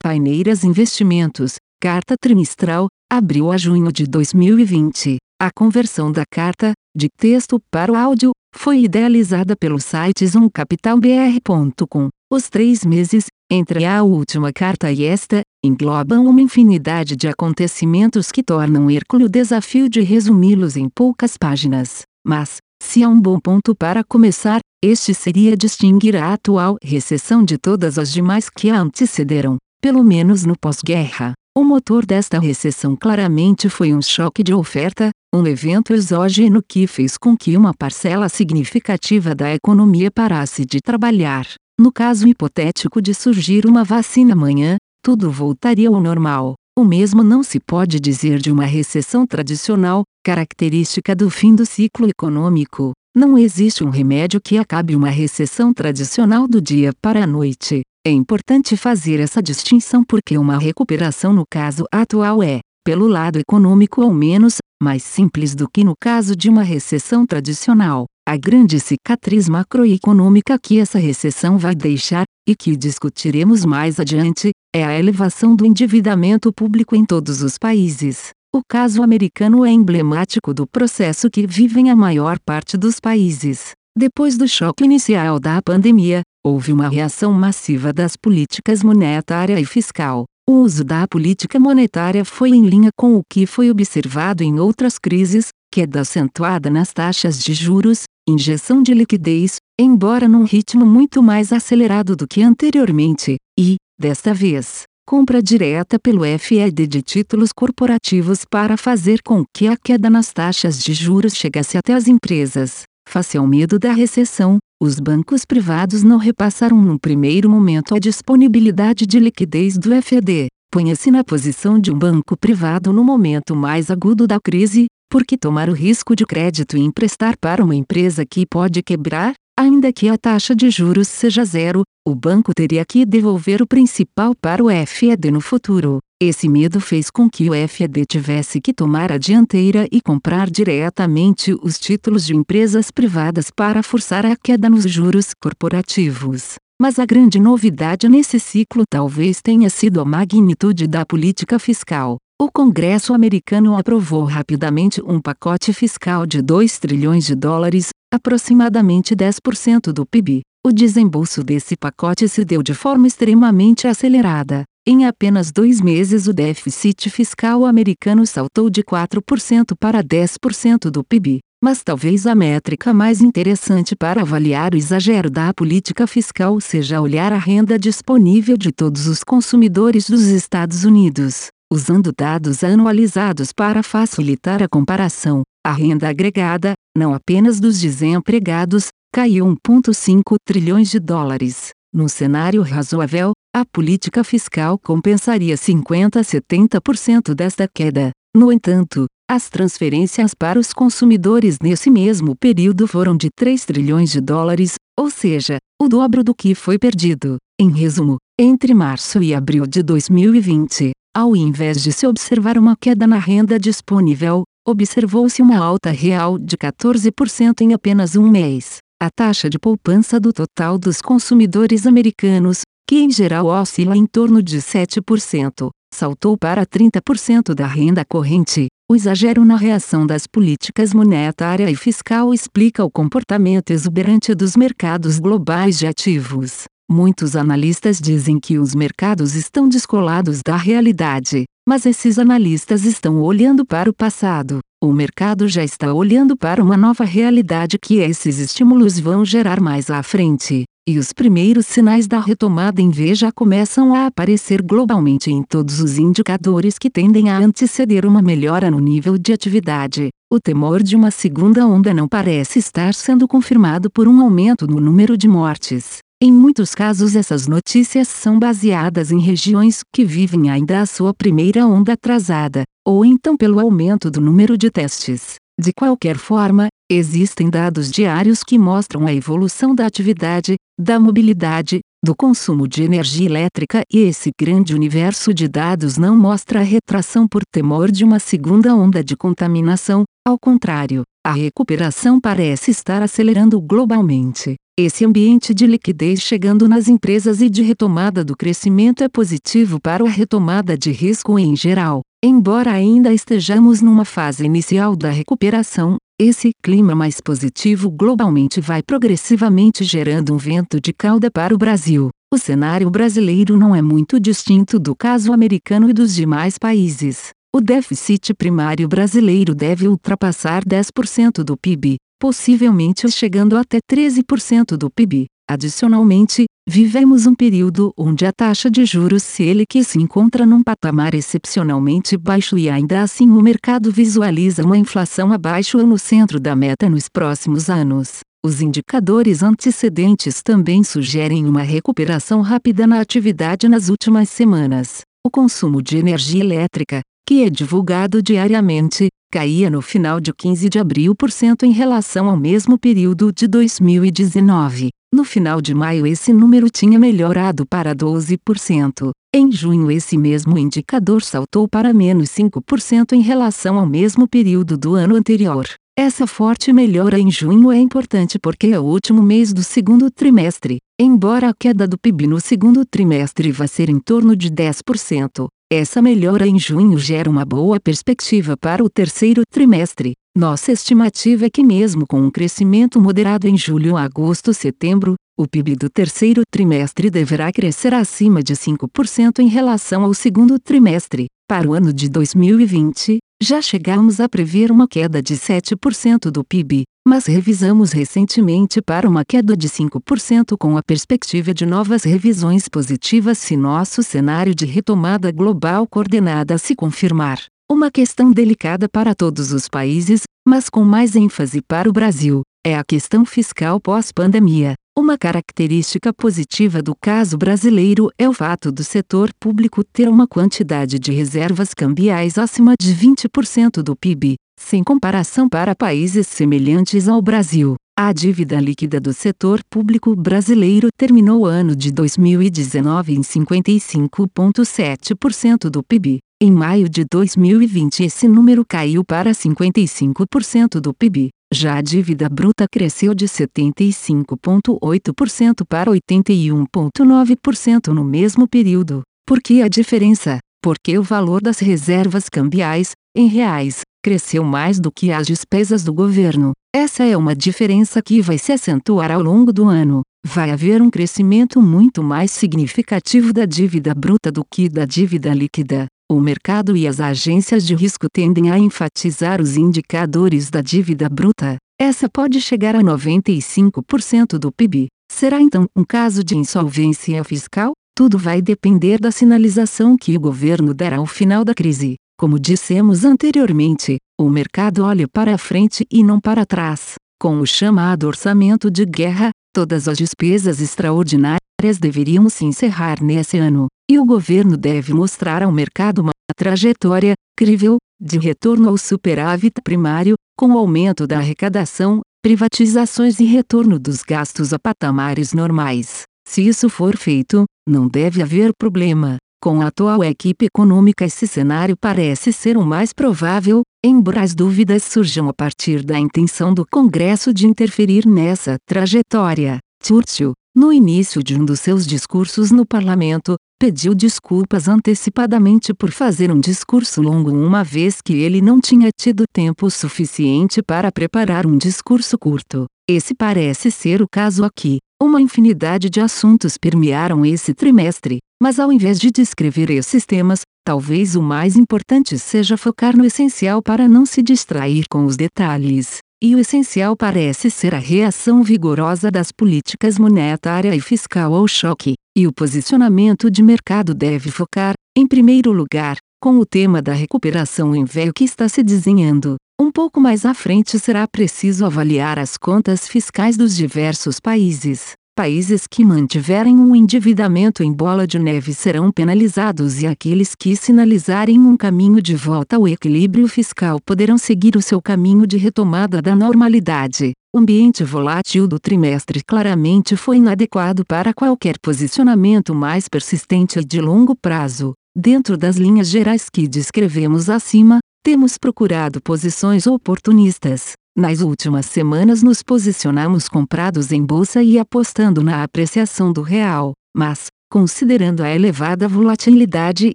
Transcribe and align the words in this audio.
Paineiras 0.00 0.62
Investimentos, 0.62 1.56
carta 1.80 2.14
trimestral, 2.20 2.86
abril 3.12 3.50
a 3.50 3.56
junho 3.56 3.90
de 3.92 4.06
2020. 4.06 5.16
A 5.40 5.50
conversão 5.50 6.12
da 6.12 6.22
carta, 6.30 6.72
de 6.96 7.08
texto 7.18 7.60
para 7.70 7.92
o 7.92 7.96
áudio, 7.96 8.30
foi 8.54 8.84
idealizada 8.84 9.56
pelo 9.56 9.80
site 9.80 10.24
zoomcapitalbr.com. 10.24 12.08
Os 12.32 12.48
três 12.48 12.84
meses, 12.84 13.26
entre 13.50 13.84
a 13.84 14.02
última 14.04 14.52
carta 14.52 14.92
e 14.92 15.04
esta, 15.04 15.42
englobam 15.64 16.26
uma 16.26 16.40
infinidade 16.40 17.16
de 17.16 17.26
acontecimentos 17.26 18.30
que 18.30 18.42
tornam 18.42 18.88
Hércules 18.88 19.26
o 19.26 19.30
desafio 19.30 19.88
de 19.88 20.00
resumi-los 20.00 20.76
em 20.76 20.88
poucas 20.88 21.36
páginas. 21.36 22.02
Mas, 22.24 22.58
se 22.80 23.02
há 23.02 23.08
um 23.08 23.20
bom 23.20 23.40
ponto 23.40 23.74
para 23.74 24.04
começar, 24.04 24.60
este 24.82 25.12
seria 25.12 25.56
distinguir 25.56 26.14
a 26.14 26.32
atual 26.34 26.76
recessão 26.80 27.44
de 27.44 27.58
todas 27.58 27.98
as 27.98 28.12
demais 28.12 28.48
que 28.48 28.70
a 28.70 28.80
antecederam, 28.80 29.56
pelo 29.80 30.02
menos 30.02 30.44
no 30.44 30.58
pós-guerra. 30.58 31.32
O 31.56 31.64
motor 31.64 32.06
desta 32.06 32.38
recessão 32.38 32.94
claramente 32.94 33.68
foi 33.68 33.92
um 33.92 34.00
choque 34.00 34.42
de 34.42 34.54
oferta, 34.54 35.10
um 35.34 35.46
evento 35.46 35.92
exógeno 35.92 36.62
que 36.66 36.86
fez 36.86 37.18
com 37.18 37.36
que 37.36 37.56
uma 37.56 37.74
parcela 37.74 38.28
significativa 38.28 39.34
da 39.34 39.52
economia 39.52 40.10
parasse 40.10 40.64
de 40.64 40.80
trabalhar. 40.80 41.46
No 41.80 41.92
caso 41.92 42.26
hipotético 42.26 43.02
de 43.02 43.12
surgir 43.12 43.66
uma 43.66 43.84
vacina 43.84 44.32
amanhã, 44.32 44.76
tudo 45.02 45.30
voltaria 45.30 45.88
ao 45.88 46.00
normal. 46.00 46.54
O 46.78 46.84
mesmo 46.84 47.24
não 47.24 47.42
se 47.42 47.58
pode 47.58 47.98
dizer 47.98 48.38
de 48.38 48.52
uma 48.52 48.64
recessão 48.64 49.26
tradicional, 49.26 50.04
característica 50.24 51.14
do 51.14 51.28
fim 51.28 51.54
do 51.54 51.66
ciclo 51.66 52.08
econômico. 52.08 52.92
Não 53.16 53.36
existe 53.36 53.82
um 53.82 53.90
remédio 53.90 54.40
que 54.40 54.58
acabe 54.58 54.94
uma 54.94 55.10
recessão 55.10 55.74
tradicional 55.74 56.46
do 56.46 56.60
dia 56.60 56.92
para 57.02 57.24
a 57.24 57.26
noite. 57.26 57.82
É 58.08 58.10
importante 58.10 58.74
fazer 58.74 59.20
essa 59.20 59.42
distinção 59.42 60.02
porque 60.02 60.38
uma 60.38 60.58
recuperação 60.58 61.30
no 61.30 61.44
caso 61.46 61.84
atual 61.92 62.42
é, 62.42 62.60
pelo 62.82 63.06
lado 63.06 63.38
econômico 63.38 64.00
ao 64.00 64.14
menos, 64.14 64.56
mais 64.82 65.02
simples 65.02 65.54
do 65.54 65.68
que 65.68 65.84
no 65.84 65.92
caso 66.00 66.34
de 66.34 66.48
uma 66.48 66.62
recessão 66.62 67.26
tradicional. 67.26 68.06
A 68.26 68.34
grande 68.38 68.80
cicatriz 68.80 69.46
macroeconômica 69.46 70.58
que 70.58 70.78
essa 70.78 70.98
recessão 70.98 71.58
vai 71.58 71.74
deixar, 71.74 72.24
e 72.48 72.56
que 72.56 72.74
discutiremos 72.78 73.66
mais 73.66 74.00
adiante, 74.00 74.52
é 74.74 74.82
a 74.82 74.98
elevação 74.98 75.54
do 75.54 75.66
endividamento 75.66 76.50
público 76.50 76.96
em 76.96 77.04
todos 77.04 77.42
os 77.42 77.58
países. 77.58 78.30
O 78.56 78.62
caso 78.66 79.02
americano 79.02 79.66
é 79.66 79.70
emblemático 79.70 80.54
do 80.54 80.66
processo 80.66 81.28
que 81.28 81.46
vivem 81.46 81.90
a 81.90 81.94
maior 81.94 82.38
parte 82.38 82.78
dos 82.78 82.98
países. 82.98 83.72
Depois 83.94 84.38
do 84.38 84.48
choque 84.48 84.84
inicial 84.84 85.38
da 85.38 85.60
pandemia, 85.60 86.22
houve 86.44 86.72
uma 86.72 86.88
reação 86.88 87.32
massiva 87.32 87.92
das 87.92 88.16
políticas 88.16 88.82
monetária 88.82 89.58
e 89.60 89.64
fiscal. 89.64 90.24
O 90.48 90.62
uso 90.62 90.82
da 90.82 91.06
política 91.06 91.60
monetária 91.60 92.24
foi 92.24 92.50
em 92.50 92.66
linha 92.66 92.90
com 92.96 93.16
o 93.16 93.22
que 93.28 93.46
foi 93.46 93.70
observado 93.70 94.42
em 94.42 94.58
outras 94.58 94.98
crises, 94.98 95.48
queda 95.70 96.00
acentuada 96.00 96.70
nas 96.70 96.92
taxas 96.92 97.38
de 97.38 97.52
juros, 97.52 98.04
injeção 98.26 98.82
de 98.82 98.94
liquidez, 98.94 99.56
embora 99.78 100.26
num 100.26 100.44
ritmo 100.44 100.86
muito 100.86 101.22
mais 101.22 101.52
acelerado 101.52 102.16
do 102.16 102.26
que 102.26 102.42
anteriormente, 102.42 103.36
e, 103.58 103.76
desta 103.98 104.32
vez, 104.32 104.84
compra 105.06 105.42
direta 105.42 105.98
pelo 105.98 106.22
FED 106.38 106.86
de 106.86 107.02
títulos 107.02 107.50
corporativos 107.52 108.44
para 108.44 108.76
fazer 108.76 109.22
com 109.22 109.44
que 109.54 109.66
a 109.66 109.76
queda 109.76 110.10
nas 110.10 110.32
taxas 110.32 110.78
de 110.82 110.92
juros 110.92 111.34
chegasse 111.34 111.78
até 111.78 111.94
as 111.94 112.08
empresas. 112.08 112.82
Face 113.08 113.38
ao 113.38 113.46
medo 113.46 113.78
da 113.78 113.90
recessão, 113.90 114.58
os 114.78 115.00
bancos 115.00 115.42
privados 115.46 116.02
não 116.02 116.18
repassaram 116.18 116.76
num 116.76 116.98
primeiro 116.98 117.48
momento 117.48 117.94
a 117.94 117.98
disponibilidade 117.98 119.06
de 119.06 119.18
liquidez 119.18 119.78
do 119.78 119.90
FED. 120.02 120.48
Ponha-se 120.70 121.10
na 121.10 121.24
posição 121.24 121.80
de 121.80 121.90
um 121.90 121.98
banco 121.98 122.36
privado 122.36 122.92
no 122.92 123.02
momento 123.02 123.56
mais 123.56 123.90
agudo 123.90 124.26
da 124.26 124.38
crise, 124.38 124.88
porque 125.10 125.38
tomar 125.38 125.70
o 125.70 125.72
risco 125.72 126.14
de 126.14 126.26
crédito 126.26 126.76
e 126.76 126.80
emprestar 126.80 127.34
para 127.40 127.64
uma 127.64 127.74
empresa 127.74 128.26
que 128.26 128.44
pode 128.44 128.82
quebrar, 128.82 129.32
Ainda 129.60 129.92
que 129.92 130.08
a 130.08 130.16
taxa 130.16 130.54
de 130.54 130.70
juros 130.70 131.08
seja 131.08 131.44
zero, 131.44 131.82
o 132.06 132.14
banco 132.14 132.52
teria 132.54 132.84
que 132.84 133.04
devolver 133.04 133.60
o 133.60 133.66
principal 133.66 134.32
para 134.32 134.62
o 134.62 134.70
FED 134.70 135.32
no 135.32 135.40
futuro. 135.40 135.98
Esse 136.22 136.48
medo 136.48 136.80
fez 136.80 137.10
com 137.10 137.28
que 137.28 137.50
o 137.50 137.68
FED 137.68 138.06
tivesse 138.06 138.60
que 138.60 138.72
tomar 138.72 139.10
a 139.10 139.18
dianteira 139.18 139.88
e 139.90 140.00
comprar 140.00 140.48
diretamente 140.48 141.56
os 141.60 141.76
títulos 141.76 142.24
de 142.24 142.36
empresas 142.36 142.92
privadas 142.92 143.50
para 143.50 143.82
forçar 143.82 144.24
a 144.24 144.36
queda 144.36 144.70
nos 144.70 144.88
juros 144.88 145.32
corporativos. 145.42 146.54
Mas 146.80 147.00
a 147.00 147.04
grande 147.04 147.40
novidade 147.40 148.08
nesse 148.08 148.38
ciclo 148.38 148.84
talvez 148.88 149.42
tenha 149.42 149.68
sido 149.68 150.00
a 150.00 150.04
magnitude 150.04 150.86
da 150.86 151.04
política 151.04 151.58
fiscal. 151.58 152.16
O 152.40 152.48
Congresso 152.48 153.12
americano 153.12 153.76
aprovou 153.76 154.22
rapidamente 154.22 155.02
um 155.02 155.20
pacote 155.20 155.72
fiscal 155.72 156.24
de 156.24 156.40
2 156.40 156.78
trilhões 156.78 157.26
de 157.26 157.34
dólares, 157.34 157.88
aproximadamente 158.14 159.12
10% 159.16 159.92
do 159.92 160.06
PIB. 160.06 160.42
O 160.64 160.70
desembolso 160.70 161.42
desse 161.42 161.76
pacote 161.76 162.28
se 162.28 162.44
deu 162.44 162.62
de 162.62 162.74
forma 162.74 163.08
extremamente 163.08 163.88
acelerada. 163.88 164.62
Em 164.86 165.04
apenas 165.04 165.50
dois 165.50 165.80
meses, 165.80 166.28
o 166.28 166.32
déficit 166.32 167.10
fiscal 167.10 167.66
americano 167.66 168.24
saltou 168.24 168.70
de 168.70 168.84
4% 168.84 169.74
para 169.76 170.00
10% 170.00 170.90
do 170.90 171.02
PIB. 171.02 171.40
Mas 171.60 171.82
talvez 171.82 172.24
a 172.24 172.36
métrica 172.36 172.94
mais 172.94 173.20
interessante 173.20 173.96
para 173.96 174.20
avaliar 174.20 174.74
o 174.74 174.76
exagero 174.76 175.28
da 175.28 175.52
política 175.52 176.06
fiscal 176.06 176.60
seja 176.60 177.00
olhar 177.00 177.32
a 177.32 177.38
renda 177.38 177.76
disponível 177.76 178.56
de 178.56 178.70
todos 178.70 179.08
os 179.08 179.24
consumidores 179.24 180.08
dos 180.08 180.22
Estados 180.22 180.84
Unidos. 180.84 181.48
Usando 181.70 182.12
dados 182.16 182.64
anualizados 182.64 183.52
para 183.52 183.82
facilitar 183.82 184.62
a 184.62 184.68
comparação, 184.68 185.42
a 185.62 185.70
renda 185.70 186.08
agregada, 186.08 186.72
não 186.96 187.12
apenas 187.12 187.60
dos 187.60 187.78
desempregados, 187.78 188.88
caiu 189.14 189.44
1,5 189.44 190.36
trilhões 190.46 190.90
de 190.90 190.98
dólares. 190.98 191.68
Num 191.92 192.08
cenário 192.08 192.62
razoável, 192.62 193.32
a 193.54 193.66
política 193.66 194.24
fiscal 194.24 194.78
compensaria 194.78 195.58
50 195.58 196.18
a 196.18 196.22
70% 196.22 197.34
desta 197.34 197.68
queda. 197.68 198.12
No 198.34 198.50
entanto, 198.50 199.04
as 199.30 199.50
transferências 199.50 200.32
para 200.32 200.58
os 200.58 200.72
consumidores 200.72 201.58
nesse 201.62 201.90
mesmo 201.90 202.34
período 202.34 202.88
foram 202.88 203.14
de 203.14 203.28
3 203.36 203.66
trilhões 203.66 204.10
de 204.10 204.22
dólares, 204.22 204.76
ou 204.98 205.10
seja, 205.10 205.58
o 205.78 205.86
dobro 205.86 206.24
do 206.24 206.34
que 206.34 206.54
foi 206.54 206.78
perdido. 206.78 207.36
Em 207.60 207.70
resumo, 207.70 208.16
entre 208.38 208.72
março 208.72 209.22
e 209.22 209.34
abril 209.34 209.66
de 209.66 209.82
2020, 209.82 210.92
ao 211.18 211.34
invés 211.34 211.82
de 211.82 211.90
se 211.90 212.06
observar 212.06 212.56
uma 212.56 212.76
queda 212.76 213.04
na 213.04 213.18
renda 213.18 213.58
disponível, 213.58 214.44
observou-se 214.64 215.42
uma 215.42 215.58
alta 215.58 215.90
real 215.90 216.38
de 216.38 216.56
14% 216.56 217.60
em 217.60 217.74
apenas 217.74 218.14
um 218.14 218.30
mês. 218.30 218.76
A 219.02 219.10
taxa 219.10 219.50
de 219.50 219.58
poupança 219.58 220.20
do 220.20 220.32
total 220.32 220.78
dos 220.78 221.02
consumidores 221.02 221.88
americanos, 221.88 222.60
que 222.88 223.00
em 223.00 223.10
geral 223.10 223.46
oscila 223.46 223.96
em 223.96 224.06
torno 224.06 224.40
de 224.40 224.58
7%, 224.58 225.70
saltou 225.92 226.38
para 226.38 226.64
30% 226.64 227.52
da 227.52 227.66
renda 227.66 228.04
corrente. 228.04 228.68
O 228.88 228.94
exagero 228.94 229.44
na 229.44 229.56
reação 229.56 230.06
das 230.06 230.24
políticas 230.24 230.94
monetária 230.94 231.68
e 231.68 231.74
fiscal 231.74 232.32
explica 232.32 232.84
o 232.84 232.90
comportamento 232.90 233.72
exuberante 233.72 234.36
dos 234.36 234.54
mercados 234.54 235.18
globais 235.18 235.80
de 235.80 235.86
ativos. 235.88 236.66
Muitos 236.90 237.36
analistas 237.36 238.00
dizem 238.00 238.40
que 238.40 238.58
os 238.58 238.74
mercados 238.74 239.34
estão 239.34 239.68
descolados 239.68 240.40
da 240.42 240.56
realidade, 240.56 241.44
mas 241.68 241.84
esses 241.84 242.18
analistas 242.18 242.86
estão 242.86 243.20
olhando 243.20 243.62
para 243.62 243.90
o 243.90 243.92
passado. 243.92 244.60
O 244.82 244.90
mercado 244.90 245.46
já 245.48 245.62
está 245.62 245.92
olhando 245.92 246.34
para 246.34 246.64
uma 246.64 246.78
nova 246.78 247.04
realidade 247.04 247.78
que 247.78 247.96
esses 247.98 248.38
estímulos 248.38 248.98
vão 248.98 249.22
gerar 249.22 249.60
mais 249.60 249.90
à 249.90 250.02
frente. 250.02 250.64
E 250.88 250.98
os 250.98 251.12
primeiros 251.12 251.66
sinais 251.66 252.06
da 252.06 252.20
retomada 252.20 252.80
em 252.80 252.88
V 252.88 253.14
já 253.14 253.30
começam 253.30 253.94
a 253.94 254.06
aparecer 254.06 254.62
globalmente 254.62 255.30
em 255.30 255.42
todos 255.42 255.80
os 255.80 255.98
indicadores 255.98 256.78
que 256.78 256.88
tendem 256.88 257.28
a 257.28 257.36
anteceder 257.36 258.06
uma 258.06 258.22
melhora 258.22 258.70
no 258.70 258.80
nível 258.80 259.18
de 259.18 259.34
atividade. 259.34 260.08
O 260.32 260.40
temor 260.40 260.82
de 260.82 260.96
uma 260.96 261.10
segunda 261.10 261.66
onda 261.66 261.92
não 261.92 262.08
parece 262.08 262.58
estar 262.58 262.94
sendo 262.94 263.28
confirmado 263.28 263.90
por 263.90 264.08
um 264.08 264.22
aumento 264.22 264.66
no 264.66 264.80
número 264.80 265.18
de 265.18 265.28
mortes. 265.28 265.98
Em 266.20 266.32
muitos 266.32 266.74
casos, 266.74 267.14
essas 267.14 267.46
notícias 267.46 268.08
são 268.08 268.40
baseadas 268.40 269.12
em 269.12 269.20
regiões 269.20 269.84
que 269.94 270.04
vivem 270.04 270.50
ainda 270.50 270.80
a 270.80 270.86
sua 270.86 271.14
primeira 271.14 271.64
onda 271.64 271.92
atrasada, 271.92 272.64
ou 272.84 273.04
então 273.04 273.36
pelo 273.36 273.60
aumento 273.60 274.10
do 274.10 274.20
número 274.20 274.58
de 274.58 274.68
testes. 274.68 275.36
De 275.60 275.72
qualquer 275.72 276.16
forma, 276.16 276.66
existem 276.90 277.48
dados 277.48 277.88
diários 277.88 278.42
que 278.42 278.58
mostram 278.58 279.06
a 279.06 279.14
evolução 279.14 279.72
da 279.72 279.86
atividade, 279.86 280.56
da 280.76 280.98
mobilidade, 280.98 281.78
do 282.04 282.14
consumo 282.14 282.68
de 282.68 282.84
energia 282.84 283.26
elétrica 283.26 283.82
e 283.92 283.98
esse 283.98 284.30
grande 284.40 284.74
universo 284.74 285.34
de 285.34 285.48
dados 285.48 285.98
não 285.98 286.16
mostra 286.16 286.62
retração 286.62 287.26
por 287.26 287.42
temor 287.44 287.90
de 287.90 288.04
uma 288.04 288.20
segunda 288.20 288.74
onda 288.74 289.02
de 289.02 289.16
contaminação, 289.16 290.04
ao 290.26 290.38
contrário, 290.38 291.02
a 291.26 291.32
recuperação 291.32 292.20
parece 292.20 292.70
estar 292.70 293.02
acelerando 293.02 293.60
globalmente. 293.60 294.54
Esse 294.78 295.04
ambiente 295.04 295.52
de 295.52 295.66
liquidez 295.66 296.20
chegando 296.20 296.68
nas 296.68 296.86
empresas 296.86 297.42
e 297.42 297.50
de 297.50 297.62
retomada 297.62 298.24
do 298.24 298.36
crescimento 298.36 299.02
é 299.02 299.08
positivo 299.08 299.80
para 299.80 300.04
a 300.04 300.08
retomada 300.08 300.78
de 300.78 300.92
risco 300.92 301.36
em 301.36 301.56
geral. 301.56 302.02
Embora 302.24 302.72
ainda 302.72 303.12
estejamos 303.12 303.82
numa 303.82 304.04
fase 304.04 304.44
inicial 304.44 304.94
da 304.94 305.10
recuperação, 305.10 305.96
esse 306.20 306.50
clima 306.60 306.96
mais 306.96 307.20
positivo 307.20 307.88
globalmente 307.88 308.60
vai 308.60 308.82
progressivamente 308.82 309.84
gerando 309.84 310.34
um 310.34 310.36
vento 310.36 310.80
de 310.80 310.92
cauda 310.92 311.30
para 311.30 311.54
o 311.54 311.58
Brasil. 311.58 312.10
O 312.34 312.36
cenário 312.36 312.90
brasileiro 312.90 313.56
não 313.56 313.72
é 313.72 313.80
muito 313.80 314.18
distinto 314.18 314.80
do 314.80 314.96
caso 314.96 315.32
americano 315.32 315.88
e 315.88 315.92
dos 315.92 316.12
demais 316.12 316.58
países. 316.58 317.30
O 317.54 317.60
déficit 317.60 318.34
primário 318.34 318.88
brasileiro 318.88 319.54
deve 319.54 319.86
ultrapassar 319.86 320.64
10% 320.64 321.44
do 321.44 321.56
PIB, 321.56 321.98
possivelmente 322.20 323.08
chegando 323.12 323.56
até 323.56 323.78
13% 323.88 324.76
do 324.76 324.90
PIB. 324.90 325.26
Adicionalmente, 325.50 326.44
vivemos 326.68 327.24
um 327.26 327.34
período 327.34 327.90
onde 327.96 328.26
a 328.26 328.32
taxa 328.32 328.70
de 328.70 328.84
juros 328.84 329.22
Selic 329.22 329.82
se 329.82 329.98
encontra 329.98 330.44
num 330.44 330.62
patamar 330.62 331.14
excepcionalmente 331.14 332.18
baixo 332.18 332.58
e 332.58 332.68
ainda 332.68 333.00
assim 333.00 333.30
o 333.30 333.40
mercado 333.40 333.90
visualiza 333.90 334.62
uma 334.62 334.76
inflação 334.76 335.32
abaixo 335.32 335.78
ou 335.78 335.86
no 335.86 335.96
centro 335.96 336.38
da 336.38 336.54
meta 336.54 336.86
nos 336.90 337.08
próximos 337.08 337.70
anos. 337.70 338.20
Os 338.44 338.60
indicadores 338.60 339.42
antecedentes 339.42 340.42
também 340.42 340.84
sugerem 340.84 341.46
uma 341.46 341.62
recuperação 341.62 342.42
rápida 342.42 342.86
na 342.86 343.00
atividade 343.00 343.66
nas 343.68 343.88
últimas 343.88 344.28
semanas. 344.28 345.00
O 345.26 345.30
consumo 345.30 345.80
de 345.82 345.96
energia 345.96 346.42
elétrica, 346.42 347.00
que 347.26 347.42
é 347.42 347.48
divulgado 347.48 348.22
diariamente, 348.22 349.08
caía 349.32 349.70
no 349.70 349.80
final 349.80 350.20
de 350.20 350.30
15 350.30 350.68
de 350.68 350.78
abril 350.78 351.14
por 351.14 351.30
cento 351.30 351.64
em 351.64 351.72
relação 351.72 352.28
ao 352.28 352.36
mesmo 352.36 352.78
período 352.78 353.32
de 353.32 353.48
2019. 353.48 354.90
No 355.10 355.24
final 355.24 355.62
de 355.62 355.74
maio 355.74 356.06
esse 356.06 356.34
número 356.34 356.68
tinha 356.68 356.98
melhorado 356.98 357.64
para 357.64 357.94
12%. 357.96 359.10
Em 359.34 359.50
junho 359.50 359.90
esse 359.90 360.18
mesmo 360.18 360.58
indicador 360.58 361.22
saltou 361.22 361.66
para 361.66 361.94
menos 361.94 362.28
5% 362.28 363.14
em 363.14 363.22
relação 363.22 363.78
ao 363.78 363.86
mesmo 363.86 364.28
período 364.28 364.76
do 364.76 364.94
ano 364.94 365.16
anterior. 365.16 365.66
Essa 365.98 366.26
forte 366.26 366.74
melhora 366.74 367.18
em 367.18 367.30
junho 367.30 367.72
é 367.72 367.78
importante 367.78 368.38
porque 368.38 368.66
é 368.66 368.78
o 368.78 368.84
último 368.84 369.22
mês 369.22 369.50
do 369.50 369.64
segundo 369.64 370.10
trimestre. 370.10 370.76
Embora 371.00 371.48
a 371.48 371.54
queda 371.58 371.88
do 371.88 371.96
PIB 371.98 372.26
no 372.26 372.38
segundo 372.38 372.84
trimestre 372.84 373.50
vá 373.50 373.66
ser 373.66 373.88
em 373.88 373.98
torno 373.98 374.36
de 374.36 374.50
10%, 374.50 375.48
essa 375.72 376.02
melhora 376.02 376.46
em 376.46 376.58
junho 376.58 376.98
gera 376.98 377.30
uma 377.30 377.46
boa 377.46 377.80
perspectiva 377.80 378.58
para 378.58 378.84
o 378.84 378.90
terceiro 378.90 379.42
trimestre. 379.50 380.12
Nossa 380.38 380.70
estimativa 380.70 381.46
é 381.46 381.50
que, 381.50 381.64
mesmo 381.64 382.06
com 382.06 382.20
um 382.20 382.30
crescimento 382.30 383.00
moderado 383.00 383.48
em 383.48 383.56
julho, 383.56 383.96
agosto 383.96 384.54
setembro, 384.54 385.16
o 385.36 385.48
PIB 385.48 385.74
do 385.74 385.90
terceiro 385.90 386.42
trimestre 386.48 387.10
deverá 387.10 387.50
crescer 387.50 387.92
acima 387.92 388.40
de 388.40 388.54
5% 388.54 389.40
em 389.40 389.48
relação 389.48 390.04
ao 390.04 390.14
segundo 390.14 390.56
trimestre. 390.56 391.26
Para 391.48 391.68
o 391.68 391.74
ano 391.74 391.92
de 391.92 392.08
2020, 392.08 393.18
já 393.42 393.60
chegamos 393.60 394.20
a 394.20 394.28
prever 394.28 394.70
uma 394.70 394.86
queda 394.86 395.20
de 395.20 395.34
7% 395.34 396.30
do 396.30 396.44
PIB, 396.44 396.84
mas 397.04 397.26
revisamos 397.26 397.90
recentemente 397.90 398.80
para 398.80 399.08
uma 399.08 399.24
queda 399.24 399.56
de 399.56 399.68
5% 399.68 400.56
com 400.56 400.76
a 400.76 400.82
perspectiva 400.84 401.52
de 401.52 401.66
novas 401.66 402.04
revisões 402.04 402.68
positivas 402.68 403.38
se 403.38 403.56
nosso 403.56 404.04
cenário 404.04 404.54
de 404.54 404.66
retomada 404.66 405.32
global 405.32 405.84
coordenada 405.84 406.56
se 406.58 406.76
confirmar. 406.76 407.40
Uma 407.70 407.90
questão 407.90 408.32
delicada 408.32 408.88
para 408.88 409.14
todos 409.14 409.52
os 409.52 409.68
países, 409.68 410.22
mas 410.48 410.70
com 410.70 410.82
mais 410.82 411.14
ênfase 411.14 411.60
para 411.60 411.90
o 411.90 411.92
Brasil, 411.92 412.40
é 412.66 412.74
a 412.74 412.82
questão 412.82 413.22
fiscal 413.26 413.78
pós-pandemia. 413.78 414.72
Uma 414.98 415.18
característica 415.18 416.10
positiva 416.10 416.82
do 416.82 416.94
caso 416.94 417.36
brasileiro 417.36 418.08
é 418.18 418.26
o 418.26 418.32
fato 418.32 418.72
do 418.72 418.82
setor 418.82 419.30
público 419.38 419.84
ter 419.84 420.08
uma 420.08 420.26
quantidade 420.26 420.98
de 420.98 421.12
reservas 421.12 421.74
cambiais 421.74 422.38
acima 422.38 422.72
de 422.80 422.94
20% 422.94 423.82
do 423.82 423.94
PIB, 423.94 424.36
sem 424.58 424.82
comparação 424.82 425.50
para 425.50 425.76
países 425.76 426.26
semelhantes 426.26 427.08
ao 427.08 427.20
Brasil. 427.20 427.76
A 428.00 428.12
dívida 428.12 428.60
líquida 428.60 429.00
do 429.00 429.12
setor 429.12 429.60
público 429.68 430.14
brasileiro 430.14 430.86
terminou 430.96 431.40
o 431.40 431.46
ano 431.46 431.74
de 431.74 431.90
2019 431.90 433.14
em 433.14 433.22
55,7% 433.22 435.68
do 435.68 435.82
PIB. 435.82 436.20
Em 436.40 436.52
maio 436.52 436.88
de 436.88 437.04
2020 437.04 438.04
esse 438.04 438.28
número 438.28 438.64
caiu 438.64 439.02
para 439.02 439.32
55% 439.32 440.78
do 440.78 440.94
PIB. 440.94 441.30
Já 441.52 441.78
a 441.78 441.82
dívida 441.82 442.28
bruta 442.28 442.66
cresceu 442.70 443.12
de 443.12 443.26
75,8% 443.26 445.66
para 445.68 445.90
81,9% 445.90 447.88
no 447.88 448.04
mesmo 448.04 448.46
período. 448.46 449.02
Por 449.26 449.42
que 449.42 449.60
a 449.60 449.66
diferença? 449.66 450.38
Porque 450.62 450.96
o 450.96 451.02
valor 451.02 451.42
das 451.42 451.58
reservas 451.58 452.28
cambiais, 452.28 452.92
em 453.16 453.26
reais, 453.26 453.80
cresceu 454.04 454.44
mais 454.44 454.78
do 454.78 454.92
que 454.92 455.10
as 455.10 455.26
despesas 455.26 455.82
do 455.82 455.92
governo. 455.92 456.52
Essa 456.74 457.02
é 457.02 457.16
uma 457.16 457.34
diferença 457.34 458.02
que 458.02 458.20
vai 458.20 458.36
se 458.36 458.52
acentuar 458.52 459.10
ao 459.10 459.22
longo 459.22 459.52
do 459.52 459.64
ano. 459.64 460.02
Vai 460.24 460.50
haver 460.50 460.82
um 460.82 460.90
crescimento 460.90 461.62
muito 461.62 462.02
mais 462.02 462.30
significativo 462.30 463.32
da 463.32 463.46
dívida 463.46 463.94
bruta 463.94 464.30
do 464.30 464.44
que 464.44 464.68
da 464.68 464.84
dívida 464.84 465.32
líquida. 465.32 465.86
O 466.10 466.20
mercado 466.20 466.76
e 466.76 466.86
as 466.86 467.00
agências 467.00 467.66
de 467.66 467.74
risco 467.74 468.06
tendem 468.12 468.50
a 468.50 468.58
enfatizar 468.58 469.40
os 469.40 469.56
indicadores 469.56 470.50
da 470.50 470.60
dívida 470.60 471.08
bruta. 471.08 471.56
Essa 471.80 472.06
pode 472.06 472.38
chegar 472.38 472.76
a 472.76 472.82
95% 472.82 474.38
do 474.38 474.52
PIB. 474.52 474.88
Será 475.10 475.40
então 475.40 475.66
um 475.74 475.84
caso 475.84 476.22
de 476.22 476.36
insolvência 476.36 477.24
fiscal? 477.24 477.72
Tudo 477.96 478.18
vai 478.18 478.42
depender 478.42 479.00
da 479.00 479.10
sinalização 479.10 479.96
que 479.96 480.14
o 480.16 480.20
governo 480.20 480.74
dará 480.74 480.98
ao 480.98 481.06
final 481.06 481.46
da 481.46 481.54
crise. 481.54 481.94
Como 482.18 482.38
dissemos 482.38 483.04
anteriormente, 483.04 483.96
o 484.20 484.28
mercado 484.28 484.84
olha 484.84 485.06
para 485.06 485.34
a 485.34 485.38
frente 485.38 485.86
e 485.90 486.02
não 486.02 486.20
para 486.20 486.44
trás. 486.44 486.94
Com 487.20 487.40
o 487.40 487.46
chamado 487.46 488.06
orçamento 488.06 488.68
de 488.68 488.84
guerra, 488.84 489.30
todas 489.54 489.86
as 489.86 489.96
despesas 489.96 490.60
extraordinárias 490.60 491.78
deveriam 491.80 492.28
se 492.28 492.44
encerrar 492.44 493.02
nesse 493.02 493.38
ano 493.38 493.68
e 493.88 493.98
o 493.98 494.04
governo 494.04 494.56
deve 494.56 494.92
mostrar 494.92 495.42
ao 495.42 495.52
mercado 495.52 496.00
uma 496.00 496.10
trajetória 496.36 497.14
crível 497.36 497.78
de 498.00 498.18
retorno 498.18 498.68
ao 498.68 498.76
superávit 498.76 499.62
primário, 499.62 500.14
com 500.36 500.52
o 500.52 500.58
aumento 500.58 501.06
da 501.06 501.18
arrecadação, 501.18 502.00
privatizações 502.22 503.18
e 503.20 503.24
retorno 503.24 503.78
dos 503.78 504.02
gastos 504.02 504.52
a 504.52 504.58
patamares 504.58 505.32
normais. 505.32 506.02
Se 506.26 506.46
isso 506.46 506.68
for 506.68 506.96
feito, 506.96 507.44
não 507.68 507.88
deve 507.88 508.20
haver 508.20 508.50
problema. 508.58 509.16
Com 509.40 509.62
a 509.62 509.68
atual 509.68 510.02
equipe 510.02 510.46
econômica, 510.46 511.04
esse 511.04 511.26
cenário 511.26 511.76
parece 511.80 512.32
ser 512.32 512.56
o 512.56 512.64
mais 512.64 512.92
provável, 512.92 513.62
embora 513.84 514.22
as 514.22 514.34
dúvidas 514.34 514.82
surjam 514.82 515.28
a 515.28 515.32
partir 515.32 515.84
da 515.84 515.98
intenção 515.98 516.52
do 516.52 516.66
Congresso 516.66 517.32
de 517.32 517.46
interferir 517.46 518.06
nessa 518.06 518.56
trajetória. 518.66 519.58
Churchill, 519.82 520.32
no 520.56 520.72
início 520.72 521.22
de 521.22 521.36
um 521.36 521.44
dos 521.44 521.60
seus 521.60 521.86
discursos 521.86 522.50
no 522.50 522.66
parlamento, 522.66 523.36
pediu 523.60 523.94
desculpas 523.94 524.68
antecipadamente 524.68 525.72
por 525.72 525.90
fazer 525.90 526.32
um 526.32 526.40
discurso 526.40 527.00
longo 527.00 527.30
uma 527.30 527.62
vez 527.62 528.00
que 528.00 528.14
ele 528.14 528.40
não 528.40 528.60
tinha 528.60 528.90
tido 528.98 529.24
tempo 529.32 529.70
suficiente 529.70 530.62
para 530.62 530.90
preparar 530.90 531.46
um 531.46 531.56
discurso 531.56 532.18
curto. 532.18 532.66
Esse 532.88 533.14
parece 533.14 533.70
ser 533.70 534.02
o 534.02 534.06
caso 534.10 534.44
aqui. 534.44 534.78
Uma 535.00 535.20
infinidade 535.20 535.88
de 535.88 536.00
assuntos 536.00 536.56
permearam 536.58 537.24
esse 537.24 537.54
trimestre, 537.54 538.18
mas 538.42 538.58
ao 538.58 538.72
invés 538.72 538.98
de 538.98 539.10
descrever 539.10 539.70
esses 539.70 540.06
temas, 540.06 540.42
talvez 540.64 541.16
o 541.16 541.22
mais 541.22 541.56
importante 541.56 542.18
seja 542.18 542.56
focar 542.56 542.96
no 542.96 543.04
essencial 543.04 543.62
para 543.62 543.88
não 543.88 544.06
se 544.06 544.22
distrair 544.22 544.84
com 544.88 545.04
os 545.04 545.16
detalhes. 545.16 545.98
E 546.22 546.34
o 546.34 546.38
essencial 546.38 546.96
parece 546.96 547.48
ser 547.50 547.74
a 547.74 547.78
reação 547.78 548.42
vigorosa 548.42 549.10
das 549.10 549.30
políticas 549.30 549.98
monetária 549.98 550.74
e 550.74 550.80
fiscal 550.80 551.32
ao 551.32 551.46
choque, 551.46 551.94
e 552.16 552.26
o 552.26 552.32
posicionamento 552.32 553.30
de 553.30 553.42
mercado 553.42 553.94
deve 553.94 554.30
focar, 554.30 554.74
em 554.96 555.06
primeiro 555.06 555.52
lugar, 555.52 555.96
com 556.20 556.38
o 556.38 556.44
tema 556.44 556.82
da 556.82 556.92
recuperação 556.92 557.74
em 557.74 557.84
véio 557.84 558.12
que 558.12 558.24
está 558.24 558.48
se 558.48 558.62
desenhando. 558.64 559.36
Um 559.60 559.70
pouco 559.70 560.00
mais 560.00 560.24
à 560.24 560.34
frente 560.34 560.78
será 560.78 561.06
preciso 561.06 561.64
avaliar 561.64 562.18
as 562.18 562.36
contas 562.36 562.88
fiscais 562.88 563.36
dos 563.36 563.56
diversos 563.56 564.18
países. 564.18 564.92
Países 565.18 565.66
que 565.66 565.84
mantiverem 565.84 566.56
um 566.56 566.76
endividamento 566.76 567.64
em 567.64 567.72
bola 567.72 568.06
de 568.06 568.20
neve 568.20 568.54
serão 568.54 568.92
penalizados 568.92 569.82
e 569.82 569.86
aqueles 569.88 570.32
que 570.32 570.54
sinalizarem 570.54 571.40
um 571.40 571.56
caminho 571.56 572.00
de 572.00 572.14
volta 572.14 572.54
ao 572.54 572.68
equilíbrio 572.68 573.26
fiscal 573.26 573.80
poderão 573.84 574.16
seguir 574.16 574.54
o 574.54 574.62
seu 574.62 574.80
caminho 574.80 575.26
de 575.26 575.36
retomada 575.36 576.00
da 576.00 576.14
normalidade. 576.14 577.14
O 577.34 577.38
ambiente 577.40 577.82
volátil 577.82 578.46
do 578.46 578.60
trimestre 578.60 579.20
claramente 579.26 579.96
foi 579.96 580.18
inadequado 580.18 580.84
para 580.86 581.12
qualquer 581.12 581.58
posicionamento 581.60 582.54
mais 582.54 582.88
persistente 582.88 583.58
e 583.58 583.64
de 583.64 583.80
longo 583.80 584.14
prazo. 584.14 584.72
Dentro 584.96 585.36
das 585.36 585.56
linhas 585.56 585.88
gerais 585.88 586.30
que 586.32 586.46
descrevemos 586.46 587.28
acima, 587.28 587.80
temos 588.04 588.38
procurado 588.38 589.02
posições 589.02 589.66
oportunistas, 589.66 590.74
nas 590.98 591.20
últimas 591.20 591.66
semanas 591.66 592.24
nos 592.24 592.42
posicionamos 592.42 593.28
comprados 593.28 593.92
em 593.92 594.04
bolsa 594.04 594.42
e 594.42 594.58
apostando 594.58 595.22
na 595.22 595.44
apreciação 595.44 596.12
do 596.12 596.22
real, 596.22 596.72
mas, 596.94 597.28
considerando 597.48 598.22
a 598.22 598.34
elevada 598.34 598.88
volatilidade 598.88 599.94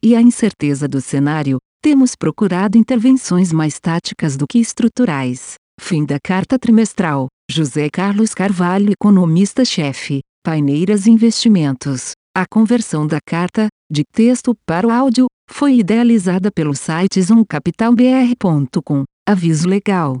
e 0.00 0.14
a 0.14 0.22
incerteza 0.22 0.86
do 0.86 1.00
cenário, 1.00 1.58
temos 1.82 2.14
procurado 2.14 2.78
intervenções 2.78 3.52
mais 3.52 3.80
táticas 3.80 4.36
do 4.36 4.46
que 4.46 4.60
estruturais. 4.60 5.54
Fim 5.80 6.04
da 6.04 6.18
carta 6.22 6.56
trimestral. 6.56 7.26
José 7.50 7.90
Carlos 7.90 8.32
Carvalho, 8.32 8.92
economista-chefe, 8.92 10.20
Paineiras 10.44 11.08
Investimentos. 11.08 12.12
A 12.34 12.46
conversão 12.48 13.06
da 13.06 13.18
carta, 13.26 13.66
de 13.90 14.04
texto 14.14 14.54
para 14.64 14.86
o 14.86 14.90
áudio, 14.90 15.26
foi 15.50 15.78
idealizada 15.78 16.52
pelo 16.52 16.76
site 16.76 17.20
zoomcapitalbr.com. 17.20 19.02
Aviso 19.28 19.68
legal. 19.68 20.20